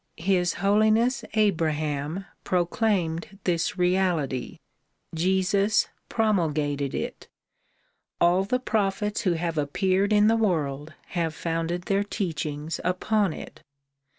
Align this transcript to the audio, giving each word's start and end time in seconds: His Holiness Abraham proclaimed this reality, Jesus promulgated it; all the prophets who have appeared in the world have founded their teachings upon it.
His 0.17 0.53
Holiness 0.55 1.23
Abraham 1.35 2.25
proclaimed 2.43 3.37
this 3.43 3.77
reality, 3.77 4.57
Jesus 5.13 5.89
promulgated 6.09 6.95
it; 6.95 7.27
all 8.19 8.43
the 8.43 8.59
prophets 8.59 9.21
who 9.21 9.33
have 9.33 9.59
appeared 9.59 10.11
in 10.11 10.25
the 10.27 10.35
world 10.35 10.95
have 11.09 11.35
founded 11.35 11.83
their 11.83 12.03
teachings 12.03 12.81
upon 12.83 13.31
it. 13.31 13.61